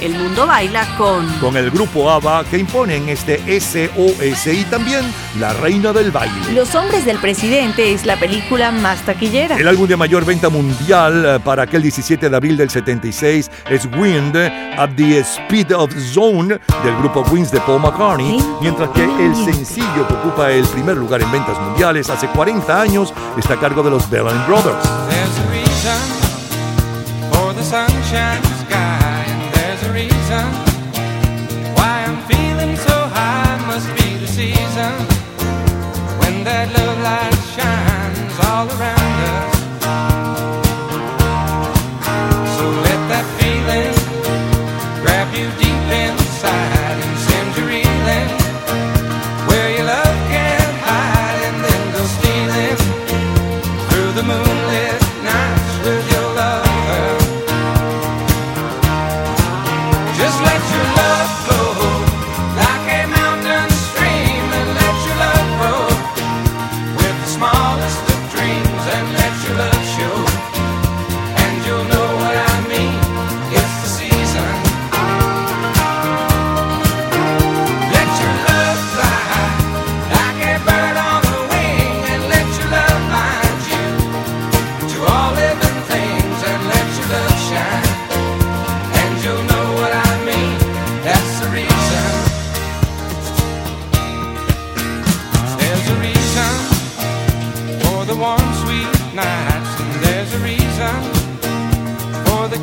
El 0.00 0.14
mundo 0.14 0.46
baila 0.46 0.86
con 0.96 1.26
Con 1.38 1.56
el 1.56 1.70
grupo 1.70 2.10
ABBA 2.10 2.44
que 2.44 2.58
imponen 2.58 3.08
este 3.08 3.38
SOS 3.60 4.46
y 4.46 4.64
también 4.64 5.02
La 5.38 5.52
Reina 5.54 5.92
del 5.92 6.10
Baile. 6.10 6.52
Los 6.52 6.74
hombres 6.74 7.04
del 7.04 7.18
presidente 7.18 7.92
es 7.92 8.04
la 8.04 8.16
película 8.16 8.70
más 8.70 9.00
taquillera. 9.02 9.56
El 9.56 9.68
álbum 9.68 9.86
de 9.86 9.96
mayor 9.96 10.24
venta 10.24 10.48
mundial 10.48 11.24
eh, 11.26 11.40
para 11.42 11.62
aquel 11.62 11.82
17 11.82 12.28
de 12.28 12.36
abril 12.36 12.56
del 12.56 12.70
76 12.70 13.50
es 13.70 13.86
Wind 13.96 14.36
at 14.36 14.90
the 14.96 15.20
Speed 15.20 15.74
of 15.74 15.92
Zone 16.12 16.58
del 16.82 16.96
grupo 16.98 17.24
Wings 17.30 17.50
de 17.50 17.60
Paul 17.60 17.80
McCartney, 17.80 18.38
mientras 18.60 18.90
que 18.90 19.04
el 19.04 19.34
sencillo 19.34 20.06
que 20.08 20.14
ocupa 20.14 20.50
el 20.50 20.66
primer 20.66 20.96
lugar 20.96 21.22
en 21.22 21.30
ventas 21.30 21.58
mundiales 21.60 22.10
hace 22.10 22.26
40 22.28 22.80
años 22.80 23.12
está 23.38 23.54
a 23.54 23.60
cargo 23.60 23.82
de 23.82 23.90
los 23.90 24.08
Bellamy 24.10 24.44
Brothers. 24.46 24.88
Reason 30.24 30.46
why 31.76 32.04
I'm 32.06 32.20
feeling 32.26 32.76
so 32.76 32.96
high. 33.16 33.66
Must 33.66 33.88
be 33.96 34.16
the 34.16 34.26
season 34.26 34.92
when 36.20 36.44
that 36.44 36.68
love 36.76 36.98
light 37.08 37.40
shines 37.54 38.38
all 38.48 38.66
around 38.80 39.03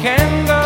candle 0.02 0.61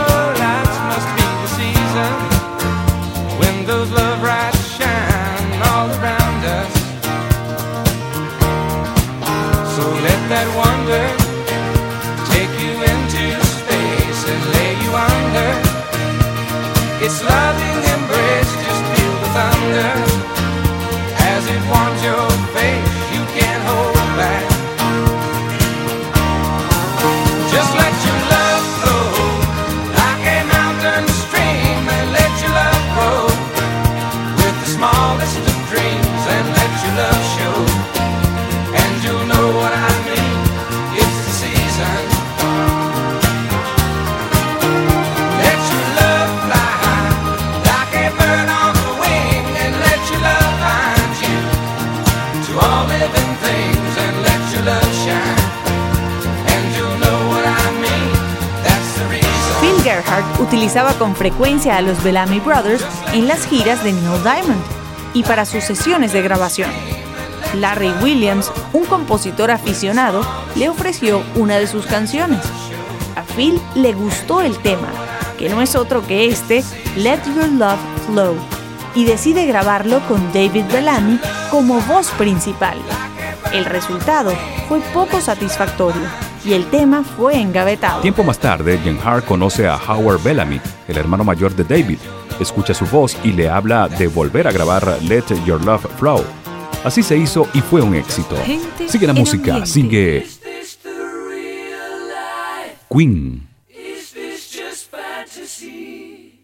utilizaba 60.66 60.98
con 60.98 61.16
frecuencia 61.16 61.78
a 61.78 61.82
los 61.82 62.04
Bellamy 62.04 62.40
Brothers 62.40 62.84
en 63.14 63.28
las 63.28 63.46
giras 63.46 63.84
de 63.84 63.94
Neil 63.94 64.24
Diamond 64.24 64.64
y 65.14 65.22
para 65.22 65.46
sus 65.46 65.64
sesiones 65.64 66.12
de 66.12 66.24
grabación. 66.24 66.72
Larry 67.54 67.94
Williams, 68.02 68.52
un 68.74 68.84
compositor 68.86 69.52
aficionado, 69.52 70.26
le 70.56 70.68
ofreció 70.68 71.22
una 71.36 71.58
de 71.60 71.68
sus 71.68 71.86
canciones. 71.86 72.40
A 73.16 73.22
Phil 73.22 73.62
le 73.76 73.94
gustó 73.94 74.42
el 74.42 74.58
tema, 74.58 74.88
que 75.38 75.50
no 75.50 75.62
es 75.62 75.76
otro 75.76 76.04
que 76.08 76.26
este, 76.26 76.64
Let 76.96 77.20
Your 77.36 77.50
Love 77.50 77.80
Flow, 78.08 78.36
y 78.96 79.06
decide 79.06 79.46
grabarlo 79.46 80.00
con 80.08 80.34
David 80.34 80.66
Bellamy 80.72 81.20
como 81.52 81.80
voz 81.82 82.10
principal. 82.18 82.80
El 83.54 83.66
resultado 83.66 84.34
fue 84.68 84.80
poco 84.96 85.22
satisfactorio 85.22 86.25
y 86.46 86.54
el 86.54 86.66
tema 86.70 87.04
fue 87.04 87.40
engavetado. 87.40 88.02
Tiempo 88.02 88.24
más 88.24 88.40
tarde, 88.40 88.78
Jen 88.84 89.00
Hart 89.04 89.26
conoce 89.26 89.68
a 89.68 89.76
Howard 89.78 90.22
Bellamy, 90.24 90.60
el 90.88 90.98
hermano 90.98 91.24
mayor 91.24 91.56
de 91.56 91.64
David. 91.64 91.98
Escucha 92.40 92.74
su 92.74 92.86
voz 92.86 93.18
y 93.24 93.32
le 93.32 93.50
habla 93.50 93.88
de 93.88 94.08
volver 94.08 94.48
a 94.48 94.52
grabar 94.52 94.98
Let 95.04 95.24
Your 95.46 95.64
Love 95.64 95.86
Flow. 95.98 96.24
Así 96.84 97.02
se 97.02 97.18
hizo 97.18 97.48
y 97.54 97.62
fue 97.62 97.82
un 97.82 97.96
éxito. 97.96 98.36
Gente 98.46 98.90
Sigue 98.90 99.08
la 99.08 99.14
música, 99.14 99.56
ambiente. 99.56 99.72
sigue 99.72 100.28
Queen. 102.94 103.48
Is 103.70 104.12
this 104.14 104.52
just 104.52 104.92
fantasy? 104.92 106.40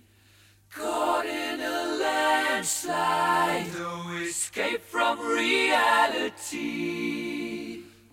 Caught 0.75 1.25
in 1.25 1.61
a 1.61 1.85
landslide, 2.01 3.67
no 3.79 4.11
escape 4.27 4.81
from 4.89 5.19
reality. 5.19 7.30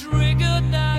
triggered 0.00 0.64
now 0.70 0.98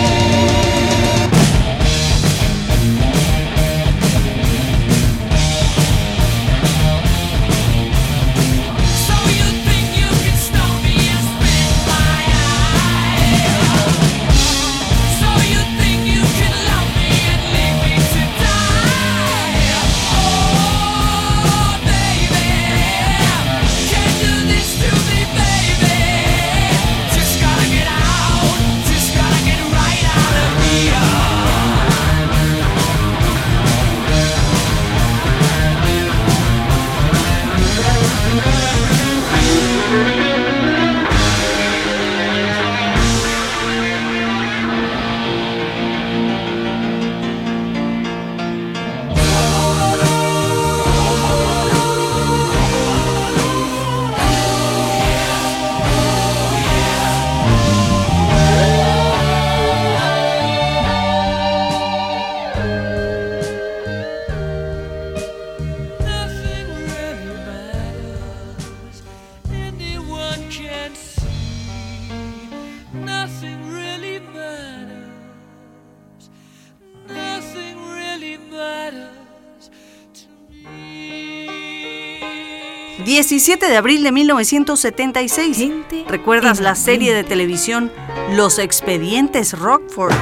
17 83.31 83.65
de 83.65 83.77
abril 83.77 84.03
de 84.03 84.11
1976. 84.11 85.69
¿Recuerdas 86.09 86.59
la 86.59 86.75
serie 86.75 87.13
de 87.13 87.23
televisión 87.23 87.89
Los 88.35 88.59
Expedientes 88.59 89.57
Rockford? 89.57 90.13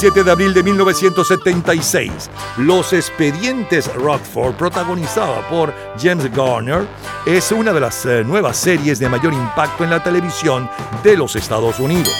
Bien. 0.00 0.14
17 0.14 0.24
de 0.24 0.30
abril 0.30 0.54
de 0.54 0.62
1976, 0.62 2.30
Los 2.56 2.94
Expedientes 2.94 3.92
Rockford, 3.94 4.54
protagonizada 4.54 5.46
por 5.50 5.74
James 6.00 6.34
Garner, 6.34 6.86
es 7.26 7.52
una 7.52 7.74
de 7.74 7.80
las 7.80 8.06
eh, 8.06 8.24
nuevas 8.24 8.56
series 8.56 8.98
de 8.98 9.10
mayor 9.10 9.34
impacto 9.34 9.84
en 9.84 9.90
la 9.90 10.02
televisión 10.02 10.70
de 11.04 11.18
los 11.18 11.36
Estados 11.36 11.78
Unidos. 11.80 12.14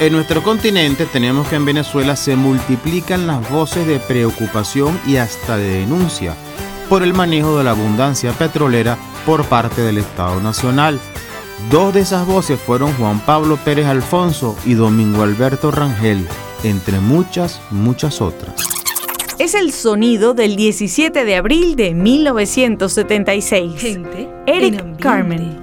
En 0.00 0.14
nuestro 0.14 0.42
continente 0.42 1.06
tenemos 1.06 1.46
que 1.46 1.54
en 1.54 1.64
Venezuela 1.64 2.16
se 2.16 2.34
multiplican 2.34 3.28
las 3.28 3.48
voces 3.50 3.86
de 3.86 4.00
preocupación 4.00 4.98
y 5.06 5.16
hasta 5.16 5.56
de 5.56 5.80
denuncia 5.80 6.34
por 6.88 7.04
el 7.04 7.14
manejo 7.14 7.56
de 7.56 7.62
la 7.62 7.70
abundancia 7.70 8.32
petrolera 8.32 8.98
por 9.24 9.44
parte 9.44 9.80
del 9.80 9.98
Estado 9.98 10.40
Nacional. 10.40 10.98
Dos 11.70 11.94
de 11.94 12.00
esas 12.00 12.26
voces 12.26 12.58
fueron 12.60 12.92
Juan 12.94 13.20
Pablo 13.20 13.56
Pérez 13.58 13.86
Alfonso 13.86 14.56
y 14.64 14.74
Domingo 14.74 15.22
Alberto 15.22 15.70
Rangel, 15.70 16.26
entre 16.64 16.98
muchas, 17.00 17.60
muchas 17.70 18.20
otras. 18.20 18.54
Es 19.38 19.54
el 19.54 19.72
sonido 19.72 20.34
del 20.34 20.56
17 20.56 21.24
de 21.24 21.36
abril 21.36 21.76
de 21.76 21.94
1976. 21.94 23.98
Eric 24.46 25.00
Carmen. 25.00 25.61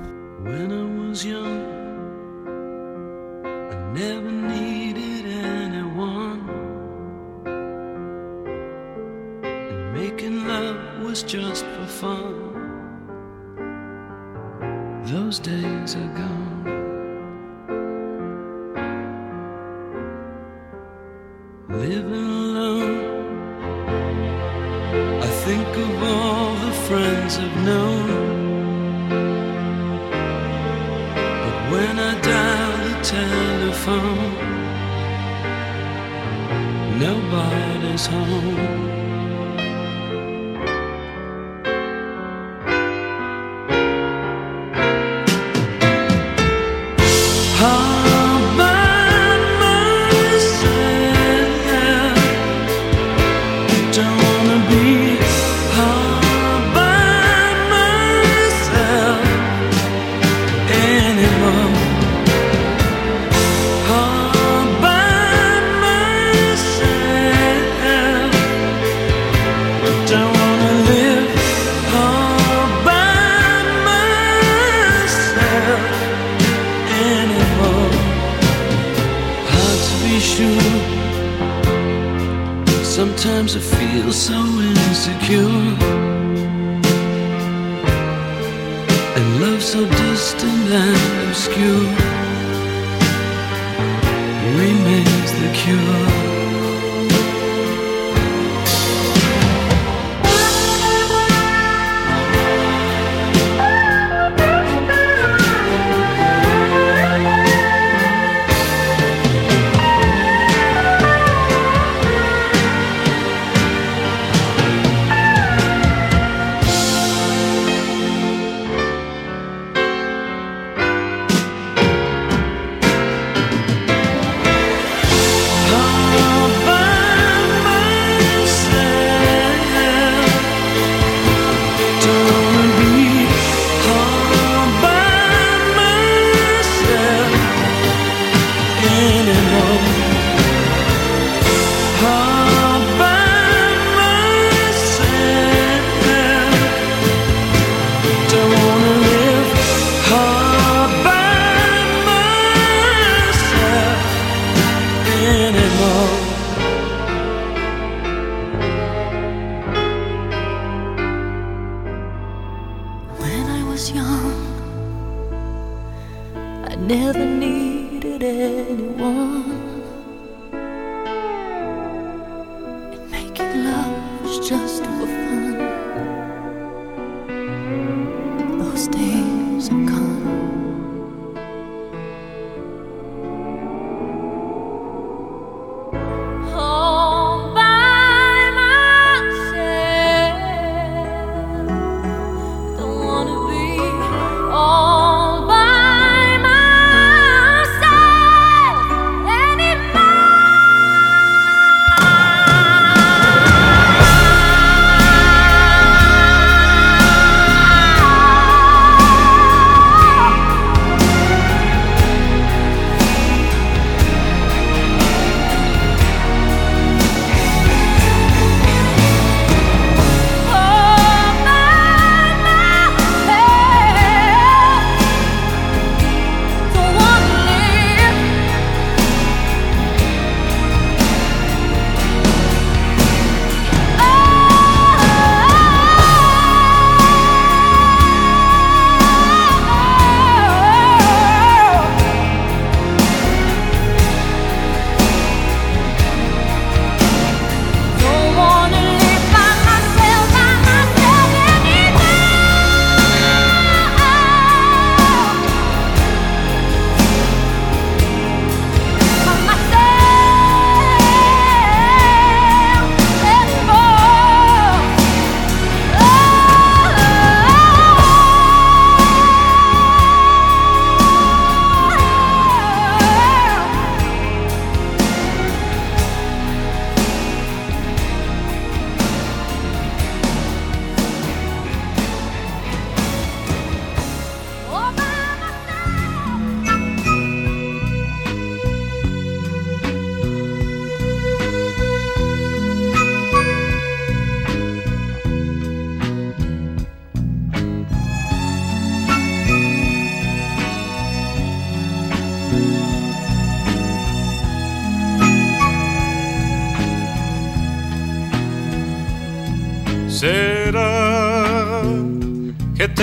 Sometimes 82.99 83.55
I 83.55 83.59
feel 83.59 84.11
so 84.11 84.35
insecure. 84.35 85.47
And 89.15 89.41
love 89.41 89.63
so 89.63 89.85
distant 89.85 90.69
and 90.69 91.29
obscure 91.29 91.87
remains 94.59 95.31
the 95.39 95.49
cure. 95.53 96.28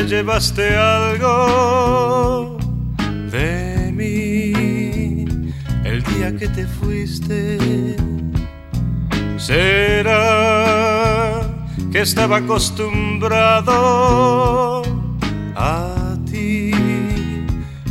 Llevaste 0.06 0.76
algo 0.76 2.56
de 3.30 3.92
mí 3.92 5.24
el 5.84 6.02
día 6.04 6.36
que 6.36 6.48
te 6.48 6.66
fuiste? 6.66 7.58
¿Será 9.36 11.40
que 11.90 12.02
estaba 12.02 12.36
acostumbrado 12.38 14.82
a 15.56 16.16
ti 16.30 16.70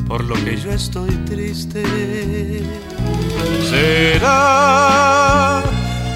por 0.07 0.23
lo 0.23 0.35
que 0.35 0.55
yo 0.57 0.71
estoy 0.71 1.11
triste? 1.25 1.83
¿Será 3.69 5.61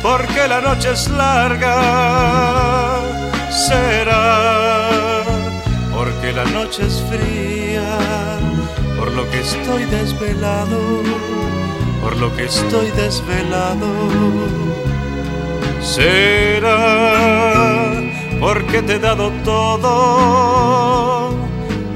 porque 0.02 0.48
la 0.48 0.62
noche 0.62 0.94
es 0.94 1.10
larga? 1.10 3.02
¿Será 3.50 4.99
porque 6.30 6.34
la 6.34 6.46
noche 6.52 6.84
es 6.86 7.04
fría? 7.10 7.98
Por 8.98 9.12
lo 9.14 9.30
que 9.30 9.40
estoy 9.40 9.86
desvelado, 9.86 10.80
por 12.02 12.18
lo 12.18 12.36
que 12.36 12.46
estoy 12.46 12.92
desvelado. 12.92 13.88
¿Será 15.82 16.76
porque 18.40 18.82
te 18.84 18.96
he 18.96 19.00
dado 19.00 19.32
todo 19.44 21.34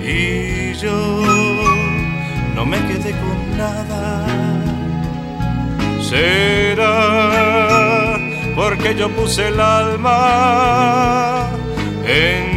y 0.02 0.74
yo 0.76 1.22
no 2.56 2.66
me 2.66 2.78
quedé 2.88 3.12
con 3.12 3.58
nada? 3.58 4.26
Será 6.02 6.94
porque 8.56 8.96
yo 8.96 9.10
puse 9.10 9.48
el 9.50 9.60
alma 9.60 11.50
en 12.06 12.53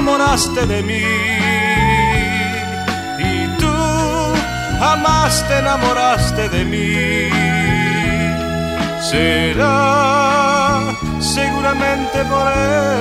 enamoraste 0.00 0.66
de 0.66 0.82
mí 0.82 1.04
y 3.18 3.46
tú 3.58 3.70
jamás 4.78 5.46
te 5.46 5.58
enamoraste 5.58 6.48
de 6.48 6.64
mí. 6.64 7.28
Será 9.02 10.96
seguramente 11.20 12.24
por 12.24 12.46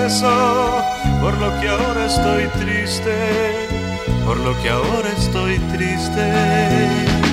eso, 0.05 0.83
por 1.21 1.37
lo 1.37 1.57
que 1.61 1.69
ahora 1.69 2.05
estoy 2.05 2.47
triste, 2.59 3.15
por 4.25 4.37
lo 4.37 4.61
que 4.61 4.69
ahora 4.69 5.09
estoy 5.17 5.57
triste. 5.71 7.28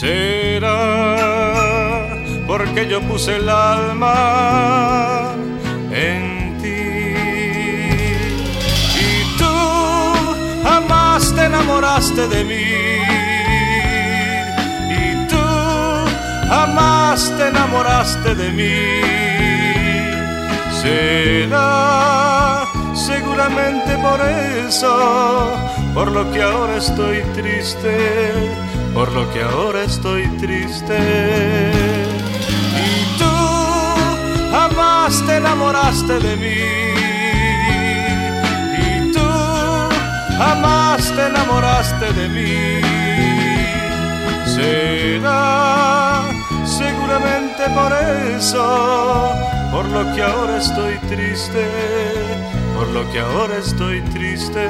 Será 0.00 1.26
porque 2.46 2.88
yo 2.88 3.02
puse 3.02 3.36
el 3.36 3.46
alma 3.50 5.34
en 5.92 6.56
ti. 6.62 7.12
Y 8.96 9.36
tú 9.36 9.56
jamás 10.62 11.34
te 11.34 11.44
enamoraste 11.44 12.28
de 12.28 12.44
mí. 12.44 12.64
Y 14.88 15.26
tú 15.28 15.46
jamás 16.48 17.30
te 17.36 17.48
enamoraste 17.48 18.34
de 18.36 18.52
mí. 18.52 18.78
Será 20.80 22.64
seguramente 22.94 23.98
por 23.98 24.18
eso 24.66 25.52
por 25.92 26.10
lo 26.10 26.32
que 26.32 26.40
ahora 26.42 26.76
estoy 26.78 27.20
triste 27.34 28.69
por 28.94 29.12
lo 29.12 29.30
que 29.32 29.42
ahora 29.42 29.82
estoy 29.84 30.26
triste. 30.38 30.98
Y 32.86 33.18
tú 33.18 33.34
jamás 34.50 35.24
te 35.26 35.36
enamoraste 35.36 36.18
de 36.20 36.36
mí. 36.36 36.60
Y 38.86 39.12
tú 39.12 39.28
jamás 40.38 41.02
te 41.14 41.26
enamoraste 41.26 42.12
de 42.12 42.28
mí. 42.28 42.80
Será 44.54 46.22
seguramente 46.64 47.62
por 47.74 47.92
eso 48.36 49.32
por 49.70 49.86
lo 49.86 50.14
que 50.14 50.22
ahora 50.22 50.58
estoy 50.58 50.98
triste 51.08 51.64
por 52.76 52.88
lo 52.88 53.10
que 53.12 53.20
ahora 53.20 53.58
estoy 53.58 54.00
triste 54.02 54.68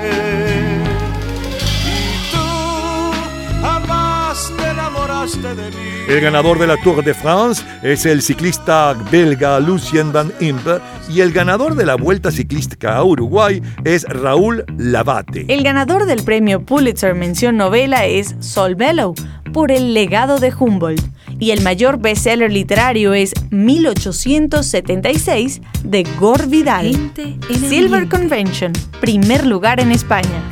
El 6.08 6.20
ganador 6.22 6.58
de 6.58 6.66
la 6.66 6.78
Tour 6.78 7.04
de 7.04 7.12
France 7.12 7.62
es 7.82 8.06
el 8.06 8.22
ciclista 8.22 8.94
belga 9.12 9.60
Lucien 9.60 10.14
Van 10.14 10.32
Impe 10.40 10.78
y 11.10 11.20
el 11.20 11.30
ganador 11.30 11.74
de 11.74 11.84
la 11.84 11.96
Vuelta 11.96 12.30
Ciclística 12.30 12.96
a 12.96 13.04
Uruguay 13.04 13.60
es 13.84 14.04
Raúl 14.04 14.64
Lavate. 14.78 15.44
El 15.48 15.62
ganador 15.62 16.06
del 16.06 16.22
premio 16.22 16.64
Pulitzer 16.64 17.14
Mención 17.14 17.58
Novela 17.58 18.06
es 18.06 18.34
Sol 18.40 18.76
Bellow 18.76 19.14
por 19.52 19.70
El 19.70 19.92
legado 19.92 20.38
de 20.38 20.54
Humboldt 20.58 21.04
y 21.38 21.50
el 21.50 21.60
mayor 21.60 21.98
bestseller 21.98 22.50
literario 22.50 23.12
es 23.12 23.34
1876 23.50 25.60
de 25.84 26.06
Gore 26.18 26.46
Vidal. 26.46 27.12
Silver 27.68 28.08
Convention, 28.08 28.72
primer 29.00 29.44
lugar 29.44 29.80
en 29.80 29.92
España. 29.92 30.50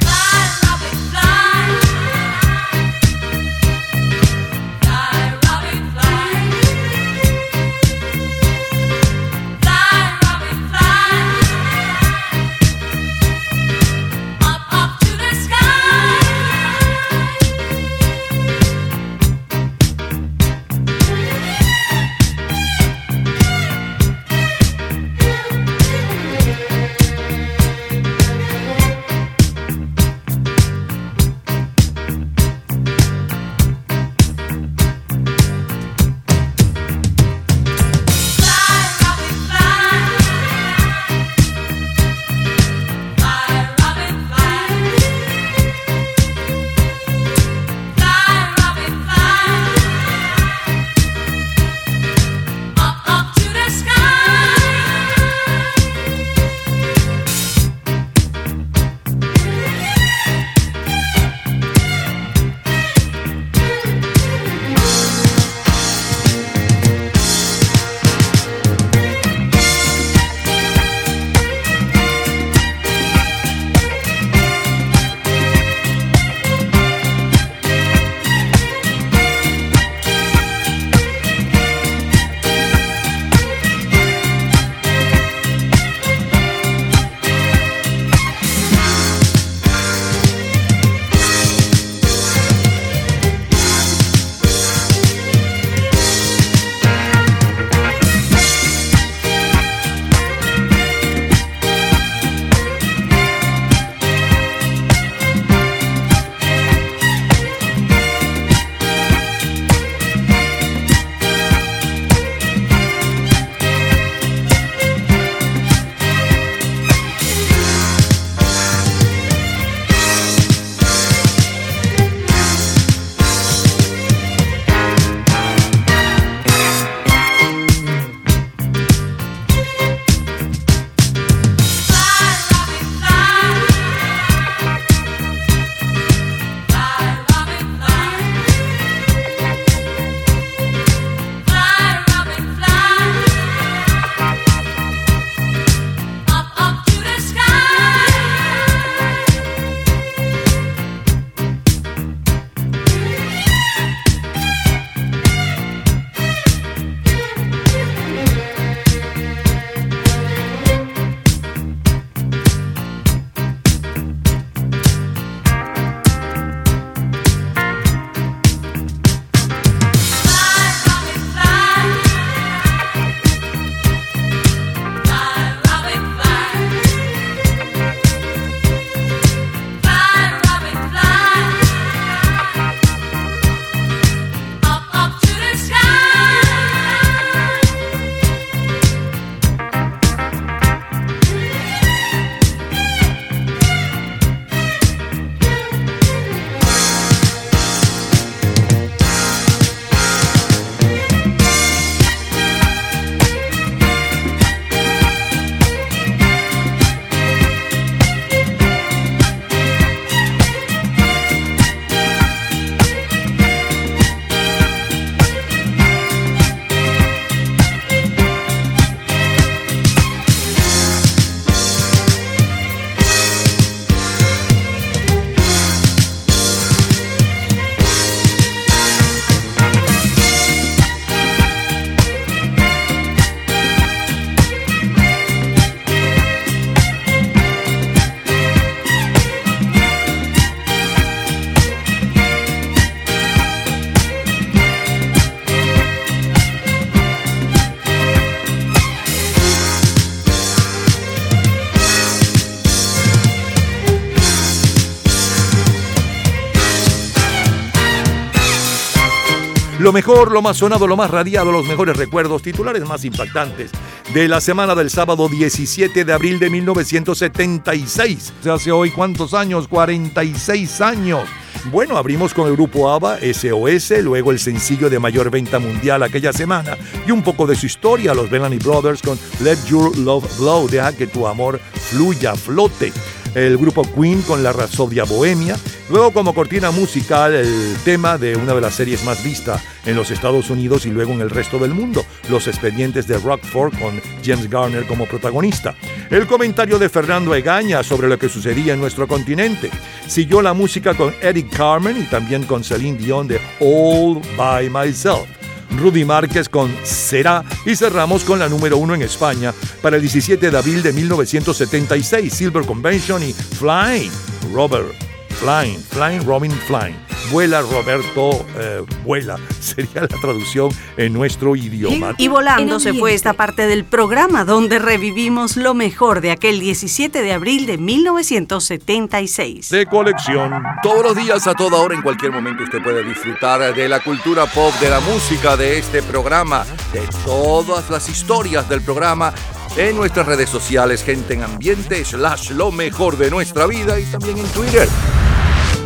Lo 259.89 259.93
mejor, 259.95 260.33
lo 260.33 260.43
más 260.43 260.59
sonado, 260.59 260.87
lo 260.87 260.99
más 260.99 261.11
radiado, 261.11 261.51
los 261.51 261.67
mejores 261.67 261.97
recuerdos, 261.97 262.43
titulares 262.43 262.87
más 262.87 263.07
impactantes 263.07 263.71
de 264.13 264.29
la 264.29 264.39
semana 264.43 264.75
del 264.75 264.91
sábado 264.91 265.31
17 265.31 266.05
de 266.05 266.13
abril 266.13 266.39
de 266.39 266.51
1976. 266.51 268.35
¿Se 268.43 268.51
hace 268.51 268.71
hoy 268.71 268.91
cuántos 268.91 269.33
años? 269.33 269.67
46 269.67 270.83
años. 270.83 271.27
Bueno, 271.73 271.97
abrimos 271.97 272.35
con 272.35 272.49
el 272.49 272.53
grupo 272.53 272.91
ABBA, 272.91 273.21
SOS, 273.33 274.03
luego 274.03 274.31
el 274.31 274.39
sencillo 274.39 274.91
de 274.91 274.99
mayor 274.99 275.31
venta 275.31 275.59
mundial 275.59 276.03
aquella 276.03 276.35
semana 276.35 276.77
y 277.07 277.11
un 277.11 277.23
poco 277.23 277.47
de 277.47 277.57
su 277.57 277.65
historia, 277.65 278.13
los 278.13 278.29
Bellamy 278.29 278.59
Brothers 278.59 279.01
con 279.01 279.19
Let 279.41 279.57
Your 279.71 279.97
Love 279.97 280.27
Flow, 280.37 280.69
deja 280.69 280.93
que 280.93 281.07
tu 281.07 281.27
amor 281.27 281.61
fluya, 281.91 282.35
flote. 282.35 282.93
El 283.35 283.57
grupo 283.59 283.83
Queen 283.83 284.23
con 284.23 284.43
la 284.43 284.53
Rapsodia 284.53 285.05
Bohemia. 285.05 285.57
Luego 285.91 286.13
como 286.13 286.35
cortina 286.35 286.71
musical 286.71 287.35
el 287.35 287.77
tema 287.85 288.19
de 288.19 288.37
una 288.37 288.55
de 288.55 288.61
las 288.61 288.75
series 288.75 289.05
más 289.05 289.23
vistas 289.25 289.63
en 289.87 289.97
los 289.97 290.11
Estados 290.11 290.51
Unidos 290.51 290.85
y 290.87 290.91
luego 290.91 291.13
en 291.13 291.21
el 291.21 291.31
resto 291.31 291.59
del 291.59 291.73
mundo, 291.73 292.05
Los 292.29 292.47
Expedientes 292.47 293.07
de 293.07 293.19
Rockford 293.19 293.79
con 293.79 294.01
James 294.25 294.51
Garner 294.51 294.87
como 294.87 295.07
protagonista. 295.07 295.75
El 296.11 296.27
comentario 296.27 296.79
de 296.79 296.89
Fernando 296.89 297.35
Egaña 297.35 297.83
sobre 297.83 298.09
lo 298.09 298.19
que 298.19 298.29
sucedía 298.29 298.75
en 298.75 298.81
nuestro 298.81 299.09
continente. 299.09 299.71
Siguió 300.07 300.43
la 300.43 300.53
música 300.53 300.95
con 300.95 301.15
Eric 301.23 301.57
Carmen 301.57 302.01
y 302.01 302.05
también 302.05 302.45
con 302.45 302.65
Celine 302.65 302.99
Dion 302.99 303.29
de 303.29 303.41
All 303.61 304.21
By 304.37 304.69
Myself. 304.69 305.38
Rudy 305.71 306.05
Márquez 306.05 306.49
con 306.49 306.75
Será 306.85 307.45
y 307.65 307.77
cerramos 307.77 308.25
con 308.25 308.39
la 308.39 308.49
número 308.49 308.77
uno 308.77 308.95
en 308.95 309.03
España 309.03 309.53
para 309.83 309.97
el 309.97 310.03
17 310.03 310.51
de 310.51 310.57
abril 310.57 310.83
de 310.83 310.93
1976, 310.93 312.33
Silver 312.33 312.65
Convention 312.65 313.23
y 313.23 313.33
Flying, 313.33 314.11
Robert, 314.53 314.95
Flying, 315.41 315.79
Flying, 315.79 316.25
Robin, 316.25 316.53
Flying. 316.53 317.08
Vuela 317.31 317.61
Roberto, 317.61 318.47
eh, 318.57 318.83
vuela, 319.05 319.37
sería 319.61 320.03
la 320.03 320.09
traducción 320.09 320.71
en 320.97 321.13
nuestro 321.13 321.55
idioma. 321.57 322.15
Y 322.17 322.29
volando 322.29 322.81
se 322.81 322.95
fue 322.95 323.13
esta 323.13 323.35
parte 323.35 323.67
del 323.67 323.85
programa 323.85 324.45
donde 324.45 324.79
revivimos 324.79 325.57
lo 325.57 325.75
mejor 325.75 326.21
de 326.21 326.31
aquel 326.31 326.61
17 326.61 327.23
de 327.23 327.33
abril 327.33 327.67
de 327.67 327.77
1976. 327.77 329.69
De 329.71 329.87
colección. 329.87 330.63
Todos 330.83 331.03
los 331.03 331.17
días, 331.17 331.47
a 331.47 331.55
toda 331.55 331.79
hora, 331.79 331.95
en 331.95 332.03
cualquier 332.03 332.33
momento, 332.33 332.63
usted 332.63 332.83
puede 332.83 333.05
disfrutar 333.05 333.75
de 333.75 333.89
la 333.89 334.01
cultura 334.01 334.47
pop, 334.47 334.73
de 334.81 334.89
la 334.89 335.01
música, 335.01 335.57
de 335.57 335.79
este 335.79 336.03
programa, 336.03 336.65
de 336.93 337.03
todas 337.25 337.91
las 337.91 338.09
historias 338.09 338.69
del 338.69 338.83
programa 338.83 339.35
en 339.77 339.97
nuestras 339.97 340.27
redes 340.27 340.49
sociales, 340.49 341.03
gente 341.05 341.35
en 341.35 341.43
ambiente, 341.43 342.05
slash 342.05 342.53
lo 342.53 342.73
mejor 342.73 343.17
de 343.17 343.31
nuestra 343.31 343.67
vida 343.67 344.01
y 344.01 344.05
también 344.05 344.39
en 344.39 344.47
Twitter. 344.47 344.89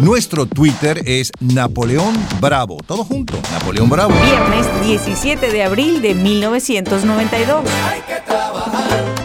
Nuestro 0.02 0.46
Twitter 0.46 1.00
es 1.06 1.30
Napoleón 1.38 2.12
Bravo. 2.40 2.78
Todo 2.84 3.04
junto, 3.04 3.34
Napoleón 3.52 3.88
Bravo. 3.88 4.12
Viernes 4.24 4.66
17 4.84 5.48
de 5.48 5.62
abril 5.62 6.02
de 6.02 6.16
1992. 6.16 7.62
progresarás. 7.62 9.21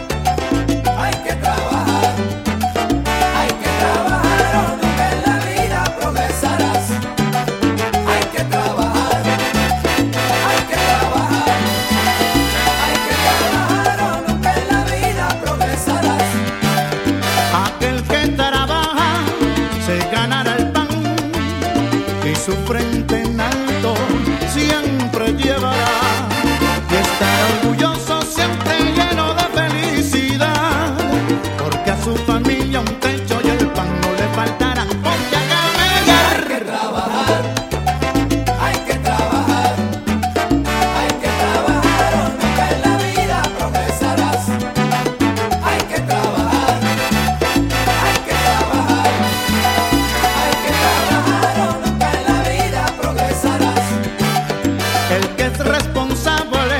Es 55.48 55.58
responsable 55.58 56.78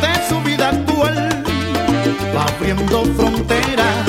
de 0.00 0.28
su 0.28 0.40
vida 0.42 0.68
actual 0.70 1.44
va 2.34 2.44
abriendo 2.44 3.04
fronteras 3.16 4.06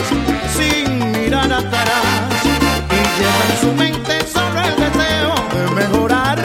sin 0.57 1.11
mirar 1.11 1.51
atrás 1.51 2.45
y 2.45 3.01
lleva 3.19 3.41
en 3.49 3.57
su 3.61 3.73
mente 3.73 4.25
solo 4.27 4.59
el 4.61 4.75
deseo 4.85 5.33
de 5.53 5.81
mejorar. 5.81 6.39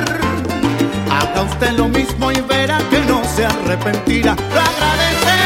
Haga 1.11 1.43
usted 1.43 1.73
lo 1.73 1.89
mismo 1.89 2.33
y 2.33 2.41
verá 2.41 2.79
que 2.91 3.01
no 3.01 3.23
se 3.25 3.47
arrepentirá, 3.47 4.35
lo. 4.35 5.43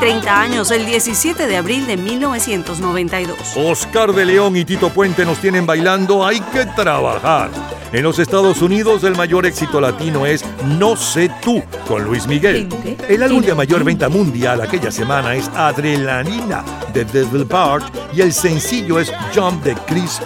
30 0.00 0.40
años, 0.40 0.70
el 0.70 0.86
17 0.86 1.46
de 1.46 1.56
abril 1.58 1.86
de 1.86 1.98
1992. 1.98 3.36
Oscar 3.54 4.14
de 4.14 4.24
León 4.24 4.56
y 4.56 4.64
Tito 4.64 4.88
Puente 4.88 5.26
nos 5.26 5.38
tienen 5.38 5.66
bailando 5.66 6.26
Hay 6.26 6.40
que 6.40 6.64
trabajar. 6.64 7.50
En 7.92 8.04
los 8.04 8.18
Estados 8.18 8.62
Unidos 8.62 9.04
el 9.04 9.14
mayor 9.14 9.44
éxito 9.44 9.78
latino 9.78 10.24
es 10.24 10.42
No 10.78 10.96
sé 10.96 11.30
tú 11.42 11.62
con 11.86 12.02
Luis 12.04 12.26
Miguel. 12.26 12.66
El 13.10 13.22
álbum 13.22 13.42
de 13.42 13.54
mayor 13.54 13.84
venta 13.84 14.08
mundial 14.08 14.62
aquella 14.62 14.90
semana 14.90 15.34
es 15.34 15.50
Adrenalina 15.50 16.64
de 16.94 17.04
Devil 17.04 17.44
Part 17.44 17.94
y 18.14 18.22
el 18.22 18.32
sencillo 18.32 18.98
es 18.98 19.12
Jump 19.34 19.62
de 19.62 19.74
Chris 19.86 20.18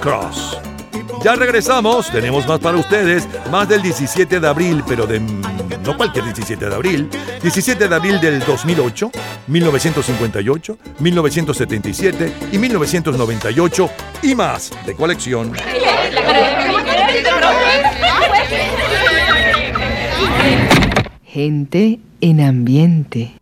Cross. 0.00 0.58
Ya 1.24 1.34
regresamos, 1.34 2.08
tenemos 2.12 2.46
más 2.46 2.60
para 2.60 2.76
ustedes, 2.76 3.26
más 3.50 3.68
del 3.68 3.82
17 3.82 4.38
de 4.38 4.46
abril, 4.46 4.84
pero 4.86 5.04
de 5.04 5.18
no 5.88 5.96
cualquier 5.96 6.26
17 6.26 6.68
de 6.68 6.74
abril, 6.74 7.08
17 7.40 7.88
de 7.88 7.94
abril 7.94 8.20
del 8.20 8.40
2008, 8.40 9.10
1958, 9.46 10.78
1977 10.98 12.32
y 12.52 12.58
1998 12.58 13.90
y 14.22 14.34
más 14.34 14.70
de 14.84 14.94
colección. 14.94 15.52
Gente 21.24 22.00
en 22.20 22.40
ambiente. 22.42 23.32